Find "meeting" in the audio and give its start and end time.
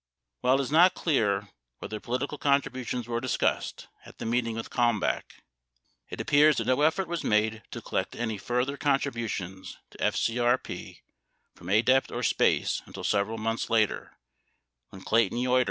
4.25-4.55